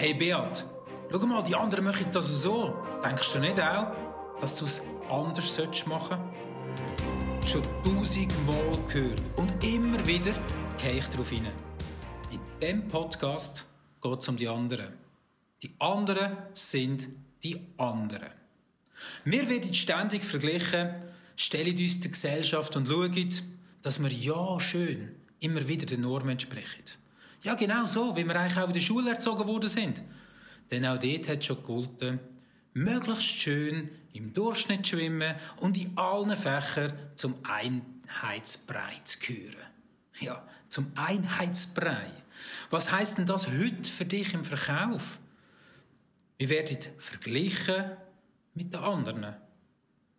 [0.00, 0.64] Hey Beat,
[1.10, 2.72] schau mal, die anderen machen das so.
[3.04, 3.90] Denkst du nicht auch,
[4.40, 6.20] dass du es anders machen
[7.40, 7.52] solltest?
[7.52, 10.30] Schon tausendmal gehört und immer wieder
[10.80, 11.48] gehe ich darauf hin.
[12.30, 13.66] In diesem Podcast
[14.00, 14.92] geht es um die anderen.
[15.64, 17.08] Die anderen sind
[17.42, 18.30] die anderen.
[19.24, 20.94] Wir werden ständig verglichen,
[21.34, 23.30] stellen uns der Gesellschaft und schauen,
[23.82, 26.84] dass wir ja schön immer wieder den Normen entsprechen.
[27.42, 30.02] Ja, genau so, wie wir eigentlich auch in der Schule erzogen worden sind.
[30.70, 32.18] Denn auch dort hat schon gegolten,
[32.74, 39.66] möglichst schön im Durchschnitt schwimmen und in allen Fächern zum Einheitsbrei zu gehören.
[40.20, 42.10] Ja, zum Einheitsbrei.
[42.70, 45.18] Was heißt denn das heute für dich im Verkauf?
[46.36, 47.84] Wir werden verglichen
[48.54, 49.34] mit den anderen.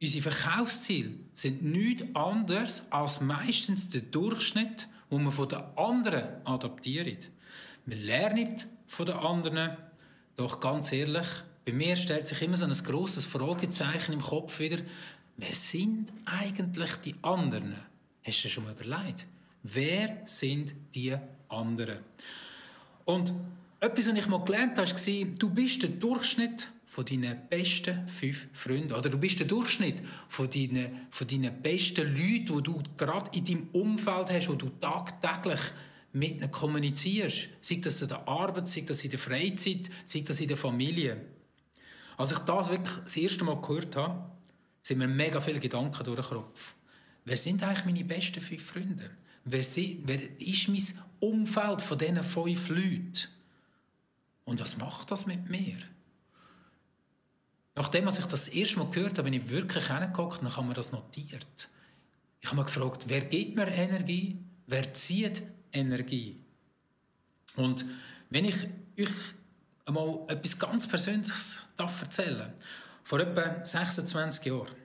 [0.00, 7.28] Unsere Verkaufsziele sind nichts anderes als meistens der Durchschnitt wo man von den anderen adaptiert.
[7.84, 9.76] Man lernt von den anderen,
[10.36, 11.26] doch ganz ehrlich,
[11.66, 14.78] bei mir stellt sich immer so ein grosses Fragezeichen im Kopf wieder,
[15.36, 17.74] wer sind eigentlich die anderen?
[18.24, 19.26] Hast du dir schon mal überlegt?
[19.62, 21.14] Wer sind die
[21.50, 21.98] anderen?
[23.04, 23.34] Und
[23.80, 28.48] etwas, was ich mal gelernt habe, war, du bist der Durchschnitt von deinen besten fünf
[28.52, 28.92] Freunden.
[28.92, 33.46] Oder du bist der Durchschnitt von deinen, von deinen besten Leuten, die du gerade in
[33.46, 35.58] deinem Umfeld hast, wo du tagtäglich
[36.12, 37.48] mit ihnen kommunizierst.
[37.60, 41.16] Sei das in der Arbeit, sei das in der Freizeit, sei das in der Familie.
[42.18, 44.30] Als ich das wirklich das erste Mal gehört habe,
[44.82, 46.74] sind mir mega viele Gedanken durch den Kopf.
[47.24, 49.10] Wer sind eigentlich meine besten fünf Freunde?
[49.46, 50.84] Wer, sind, wer ist mein
[51.20, 53.28] Umfeld von diesen fünf Leuten?
[54.44, 55.78] Und was macht das mit mir?
[57.82, 60.68] Nachdem als ich das erste Mal gehört habe, bin ich wirklich hingeguckt und dann haben
[60.68, 61.68] wir das notiert.
[62.38, 64.38] Ich habe mich gefragt, wer gibt mir Energie?
[64.68, 65.42] Wer zieht
[65.72, 66.40] Energie?
[67.56, 67.84] Und
[68.30, 69.34] wenn ich euch
[69.84, 72.52] einmal etwas ganz Persönliches darf erzählen
[73.02, 74.76] vor etwa 26 Jahren,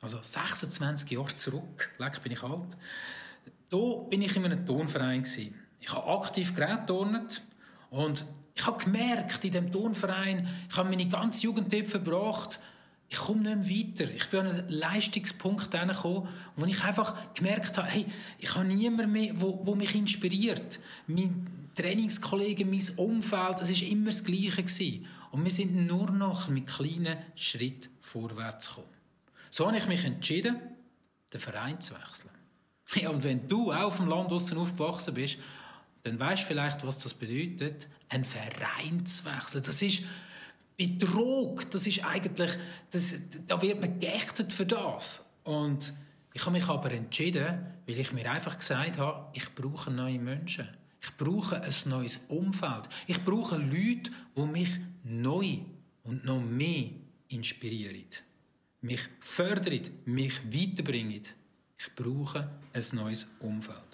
[0.00, 2.78] also 26 Jahre zurück, leck bin ich alt,
[3.68, 7.42] da bin ich in einem Turnverein Ich habe aktiv gerätturnet
[7.90, 8.24] und
[8.58, 12.58] ich habe gemerkt, in dem Turnverein, ich habe meine ganze Jugend verbracht,
[13.08, 14.12] ich komme nicht mehr weiter.
[14.12, 18.04] Ich bin an einen Leistungspunkt gekommen, wo ich einfach gemerkt habe, hey,
[18.38, 20.80] ich habe niemanden mehr, wo mich inspiriert.
[21.06, 25.06] Mein Trainingskollegen, mein Umfeld, es ist immer das Gleiche gewesen.
[25.30, 28.88] Und wir sind nur noch mit kleinen Schritten vorwärts gekommen.
[29.50, 30.56] So habe ich mich entschieden,
[31.32, 32.30] den Verein zu wechseln.
[33.02, 35.36] Ja, und wenn du auch auf dem Land draussen aufgewachsen bist
[36.08, 39.62] dann weißt du vielleicht, was das bedeutet, ein Verein zu wechseln.
[39.64, 40.02] Das ist
[40.78, 41.70] Betrug.
[41.70, 42.52] Das ist eigentlich,
[42.90, 45.22] das, da wird man geächtet für das.
[45.44, 45.92] Und
[46.32, 50.68] ich habe mich aber entschieden, weil ich mir einfach gesagt habe, ich brauche neue Menschen.
[51.00, 52.88] Ich brauche ein neues Umfeld.
[53.06, 55.58] Ich brauche Leute, die mich neu
[56.04, 56.90] und noch mehr
[57.28, 58.04] inspirieren.
[58.80, 61.22] Mich fördern, mich weiterbringen.
[61.76, 63.87] Ich brauche ein neues Umfeld.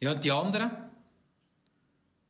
[0.00, 0.70] Ja, und die anderen,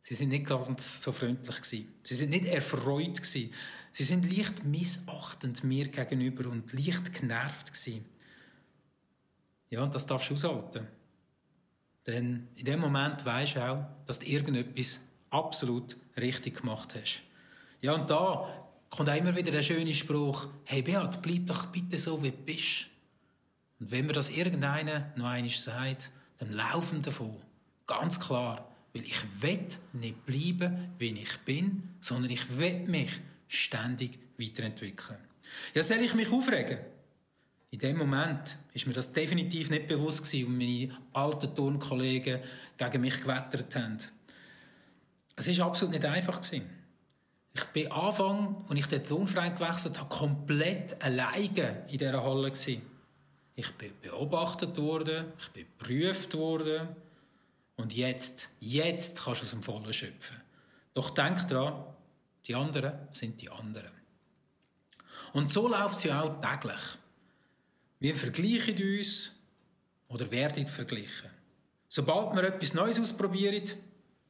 [0.00, 1.94] sie sind nicht ganz so freundlich gewesen.
[2.02, 3.52] Sie sind nicht erfreut gewesen.
[3.92, 8.04] Sie sind leicht missachtend mir gegenüber und leicht genervt gewesen.
[9.70, 10.86] Ja, und das darfst du aushalten.
[12.06, 15.00] Denn in dem Moment weisst du auch, dass du irgendetwas
[15.30, 17.22] absolut richtig gemacht hast.
[17.80, 18.48] Ja, und da
[18.88, 22.36] kommt auch immer wieder der schöne Spruch, hey Beat, bleib doch bitte so, wie du
[22.38, 22.88] bist.
[23.78, 27.36] Und wenn mir das irgendeiner noch einmal sagt, dann laufen davon.
[27.90, 28.68] Ganz klar.
[28.94, 35.18] Weil ich will nicht bleiben, wie ich bin, sondern ich will mich ständig weiterentwickeln.
[35.74, 36.78] Ja, soll ich mich aufregen?
[37.72, 42.40] In dem Moment ist mir das definitiv nicht bewusst gewesen, und meine alten Turnkollegen
[42.76, 43.98] gegen mich gewettert haben.
[45.34, 46.68] Es ist absolut nicht einfach gewesen.
[47.54, 52.82] Ich bin Anfang, als ich den Turnverein gewechselt habe, komplett alleine in dieser Halle gewesen.
[53.56, 56.88] Ich bin beobachtet worden, ich bin geprüft worden,
[57.80, 60.36] und jetzt, jetzt kannst du aus dem Vollen schöpfen.
[60.94, 61.84] Doch denk dran,
[62.46, 63.90] die anderen sind die anderen.
[65.32, 66.80] Und so läuft es ja auch täglich.
[68.00, 69.32] Wir vergleichen uns
[70.08, 71.30] oder werden verglichen.
[71.88, 73.62] Sobald wir etwas Neues ausprobieren,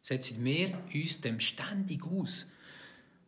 [0.00, 2.46] setzen wir uns dem ständig aus.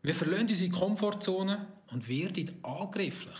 [0.02, 3.38] Wir verlassen unsere Komfortzone und werden angrifflich.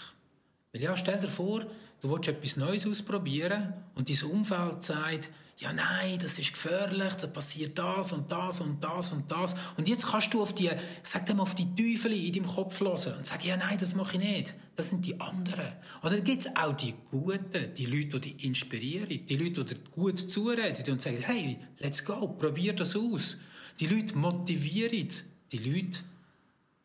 [0.72, 1.64] Weil ja, stell dir vor,
[2.00, 5.28] du willst etwas Neues ausprobieren und dein Umfeld sagt,
[5.58, 9.54] ja nein, das ist gefährlich, da passiert das und das und das und das.
[9.76, 10.70] Und jetzt kannst du auf die,
[11.02, 14.16] sag dem auf die Teufel in deinem Kopf hören und sagen, ja nein, das mache
[14.16, 14.54] ich nicht.
[14.74, 15.74] Das sind die anderen.
[16.02, 19.80] Oder gibt es auch die Guten, die Leute, die dich inspirieren, die Leute, die dir
[19.90, 23.36] gut zureden und sagen, hey, let's go, probier das aus.
[23.78, 25.08] Die Leute motivieren
[25.52, 26.00] Die Leute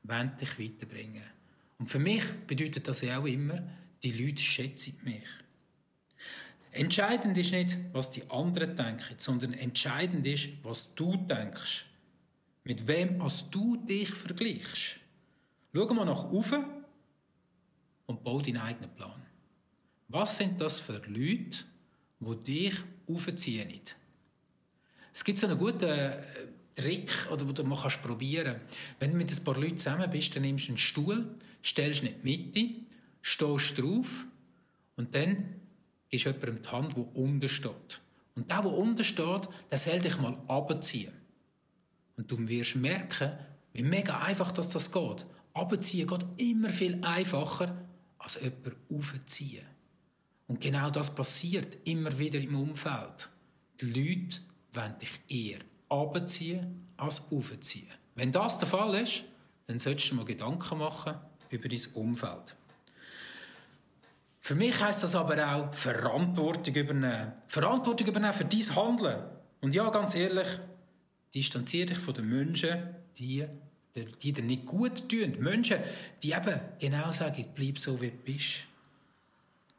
[0.04, 1.24] wollen dich weiterbringen.
[1.80, 3.62] Und für mich bedeutet das ja auch immer,
[4.04, 5.28] die Leute schätzen mich.
[6.72, 11.86] Entscheidend ist nicht, was die anderen denken, sondern entscheidend ist, was du denkst.
[12.64, 15.00] Mit wem als du dich vergleichst.
[15.74, 16.66] Schau mal nach oben
[18.06, 19.22] und bau deinen eigenen Plan.
[20.10, 21.66] Was sind das für Leute,
[22.20, 22.76] die dich
[23.08, 23.82] aufziehen?
[25.14, 26.22] Es gibt so einen guten äh,
[26.76, 28.58] Trick, oder du mal kannst probieren
[29.00, 32.10] Wenn du mit ein paar Leuten zusammen bist, dann nimmst du einen Stuhl, stellst ihn
[32.10, 32.76] in die Mitte,
[33.22, 34.26] stehst drauf
[34.96, 35.56] und dann
[36.12, 38.02] du jemandem die Hand, der unten steht.
[38.36, 41.14] Und der, der unten steht, der soll dich mal abziehen.
[42.18, 43.32] Und du wirst merken,
[43.74, 45.26] wie mega einfach das, das geht.
[45.54, 47.76] Abziehen geht immer viel einfacher,
[48.20, 49.66] als jemanden aufziehen.
[50.48, 53.30] Und genau das passiert immer wieder im Umfeld.
[53.82, 54.40] Die Leute
[54.74, 57.88] wollen dich eher abziehen als aufziehen.
[58.16, 59.24] Wenn das der Fall ist,
[59.68, 61.16] dann solltest du mal Gedanken machen
[61.50, 62.56] über dein Umfeld.
[64.48, 67.34] Für mich heißt das aber auch Verantwortung übernehmen.
[67.50, 69.26] Verantwortung übernehmen für dein Handeln.
[69.60, 70.48] Und ja, ganz ehrlich,
[71.36, 73.44] distanziere dich von den Menschen, die,
[73.94, 75.34] die dir nicht gut tun.
[75.40, 75.80] Menschen,
[76.24, 78.60] die eben genau sagen, bleib so, wie du bist.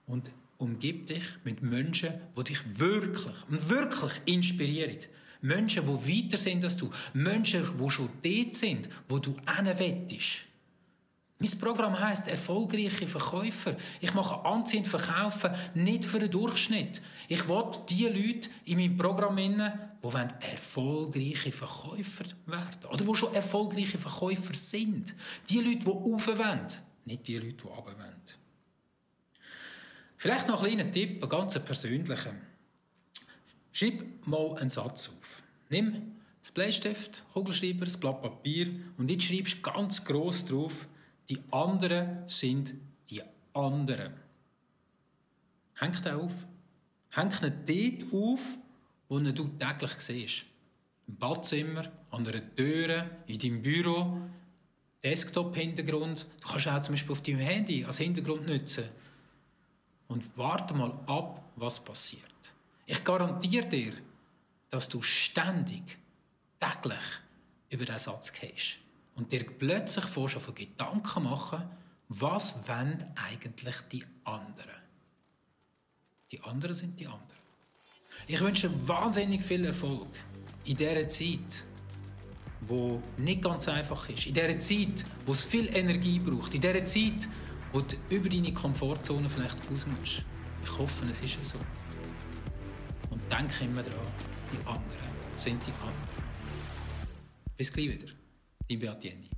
[0.06, 4.99] Und umgib dich mit Menschen, die dich wirklich und wirklich inspirieren.
[5.41, 6.91] Menschen, die weiter sind als du.
[7.15, 10.41] Menschen, die schon dort sind, wo du hinwettest.
[11.40, 13.76] Mein Programm heißt erfolgreiche Verkäufer.
[14.00, 17.00] Ich mache anziehend Verkaufen nicht für den Durchschnitt.
[17.29, 23.99] Ich will die Leute in meinem Programm die erfolgreiche Verkäufer werden oder die schon erfolgreiche
[23.99, 25.14] Verkäufer sind.
[25.49, 28.23] Die Leute, die aufwenden, nicht die Leute, die runterwollen.
[30.17, 32.34] Vielleicht noch ein kleiner Tipp, ein ganz persönlicher.
[33.70, 35.43] Schreib mal einen Satz auf.
[35.70, 40.88] Nimm das Bleistift, Kugelschreiber, das Blatt Papier und jetzt schreibst ganz gross drauf,
[41.28, 42.75] die anderen sind
[43.10, 43.22] die
[43.54, 44.14] anderen.
[45.75, 46.46] Hängt den auf.
[47.10, 48.56] Hängt ihn dort auf,
[49.08, 50.46] wo du täglich siehst.
[51.06, 54.20] Im Badzimmer, an einer Tür, in deinem Büro,
[55.02, 56.26] Desktop-Hintergrund.
[56.40, 58.84] Du kannst auch zum Beispiel auf deinem Handy als Hintergrund nutzen.
[60.08, 62.22] Und warte mal ab, was passiert.
[62.86, 63.92] Ich garantiere dir,
[64.70, 65.98] dass du ständig,
[66.58, 67.04] täglich
[67.70, 68.78] über diesen Satz gehst
[69.19, 71.62] und dir plötzlich vor schon von Gedanken machen,
[72.09, 74.79] was wollen eigentlich die anderen?
[76.31, 77.38] Die anderen sind die anderen.
[78.26, 80.06] Ich wünsche wahnsinnig viel Erfolg
[80.65, 81.65] in dieser Zeit,
[82.61, 84.26] wo nicht ganz einfach ist.
[84.26, 86.55] In dieser Zeit, wo es viel Energie braucht.
[86.55, 87.29] In dieser Zeit,
[87.73, 90.25] wo du über deine Komfortzone vielleicht raus musst.
[90.62, 91.59] Ich hoffe, es ist so.
[93.11, 94.06] Und denke immer daran,
[94.53, 95.94] die anderen sind die anderen.
[97.56, 98.18] Bis gleich wieder.
[98.69, 99.38] Dein Beat Jenny.